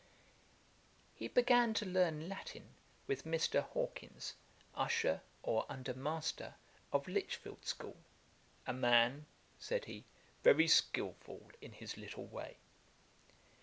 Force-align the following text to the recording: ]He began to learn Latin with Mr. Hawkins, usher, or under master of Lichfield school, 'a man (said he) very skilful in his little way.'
]He 1.19 1.27
began 1.27 1.75
to 1.75 1.85
learn 1.85 2.27
Latin 2.27 2.73
with 3.05 3.23
Mr. 3.23 3.61
Hawkins, 3.61 4.33
usher, 4.73 5.21
or 5.43 5.67
under 5.69 5.93
master 5.93 6.55
of 6.91 7.07
Lichfield 7.07 7.63
school, 7.67 7.97
'a 8.65 8.73
man 8.73 9.27
(said 9.59 9.85
he) 9.85 10.05
very 10.41 10.67
skilful 10.67 11.51
in 11.61 11.73
his 11.73 11.97
little 11.97 12.25
way.' 12.25 12.57